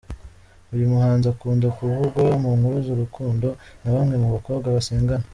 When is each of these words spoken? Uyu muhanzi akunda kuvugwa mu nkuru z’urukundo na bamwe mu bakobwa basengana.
Uyu 0.73 0.91
muhanzi 0.91 1.25
akunda 1.33 1.67
kuvugwa 1.77 2.21
mu 2.43 2.49
nkuru 2.57 2.77
z’urukundo 2.85 3.47
na 3.81 3.89
bamwe 3.95 4.15
mu 4.21 4.29
bakobwa 4.35 4.67
basengana. 4.77 5.25